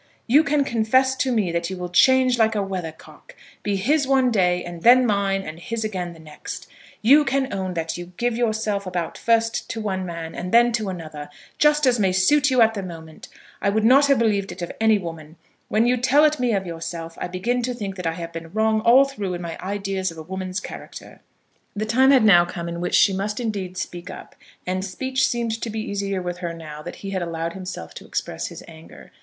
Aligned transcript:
You 0.25 0.43
can 0.43 0.63
confess 0.63 1.13
to 1.17 1.31
me 1.31 1.51
that 1.51 1.69
you 1.69 1.77
will 1.77 1.87
change 1.89 2.39
like 2.39 2.55
a 2.55 2.63
weathercock; 2.63 3.35
be 3.61 3.75
his 3.75 4.07
one 4.07 4.31
day, 4.31 4.63
and 4.63 4.81
then 4.81 5.05
mine, 5.05 5.43
and 5.43 5.59
his 5.59 5.83
again 5.83 6.13
the 6.13 6.19
next! 6.19 6.65
You 7.03 7.23
can 7.23 7.53
own 7.53 7.75
that 7.75 7.99
you 7.99 8.07
give 8.17 8.35
yourself 8.35 8.87
about 8.87 9.15
first 9.15 9.69
to 9.69 9.79
one 9.79 10.03
man, 10.03 10.33
and 10.33 10.51
then 10.51 10.71
to 10.71 10.89
another, 10.89 11.29
just 11.59 11.85
as 11.85 11.99
may 11.99 12.11
suit 12.11 12.49
you 12.49 12.63
at 12.63 12.73
the 12.73 12.81
moment! 12.81 13.27
I 13.61 13.69
would 13.69 13.83
not 13.83 14.07
have 14.07 14.17
believed 14.17 14.51
it 14.51 14.63
of 14.63 14.71
any 14.81 14.97
woman. 14.97 15.35
When 15.67 15.85
you 15.85 15.97
tell 15.97 16.25
it 16.25 16.39
me 16.39 16.51
of 16.55 16.65
yourself, 16.65 17.15
I 17.21 17.27
begin 17.27 17.61
to 17.61 17.73
think 17.75 17.95
that 17.97 18.07
I 18.07 18.13
have 18.13 18.33
been 18.33 18.51
wrong 18.53 18.81
all 18.81 19.05
through 19.05 19.35
in 19.35 19.41
my 19.43 19.55
ideas 19.61 20.09
of 20.09 20.17
a 20.17 20.23
woman's 20.23 20.59
character." 20.59 21.19
The 21.75 21.85
time 21.85 22.09
had 22.09 22.23
now 22.23 22.43
come 22.43 22.67
in 22.67 22.81
which 22.81 22.95
she 22.95 23.13
must 23.13 23.39
indeed 23.39 23.77
speak 23.77 24.09
up. 24.09 24.35
And 24.65 24.83
speech 24.83 25.27
seemed 25.27 25.61
to 25.61 25.69
be 25.69 25.81
easier 25.87 26.23
with 26.23 26.39
her 26.39 26.55
now 26.55 26.81
that 26.81 26.97
he 27.05 27.11
had 27.11 27.21
allowed 27.21 27.53
himself 27.53 27.93
to 27.93 28.07
express 28.07 28.47
his 28.47 28.63
anger. 28.67 29.11